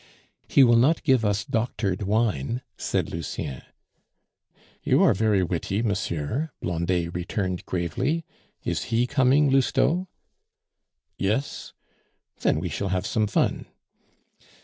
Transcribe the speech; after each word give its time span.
"He 0.47 0.63
will 0.63 0.77
not 0.77 1.03
give 1.03 1.23
us 1.23 1.45
doctored 1.45 2.01
wine," 2.01 2.63
said 2.75 3.11
Lucien. 3.11 3.61
"You 4.83 5.03
are 5.03 5.13
very 5.13 5.43
witty, 5.43 5.83
monsieur," 5.83 6.49
Blondet 6.59 7.13
returned 7.13 7.67
gravely. 7.67 8.25
"Is 8.63 8.85
he 8.85 9.05
coming, 9.05 9.51
Lousteau?" 9.51 10.07
"Yes." 11.19 11.73
"Then 12.39 12.59
we 12.59 12.67
shall 12.67 12.89
have 12.89 13.05
some 13.05 13.27
fun." 13.27 13.67